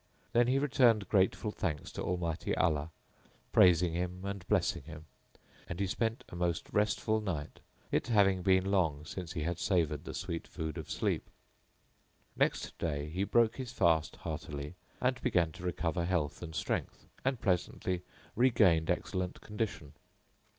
[0.33, 2.89] Then he returned grateful thanks to Almighty Allah,
[3.51, 5.05] praising Him and blessing Him,
[5.69, 7.59] and he spent a most restful night,
[7.91, 11.29] it having been long since he had savoured the sweet food of sleep.
[12.35, 17.39] Next day he broke his fast heartily and began to recover health and strength, and
[17.39, 18.01] presently
[18.35, 19.93] regained excellent condition.